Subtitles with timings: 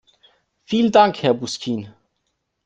[0.65, 1.93] Vielen Dank, Herr Busquin.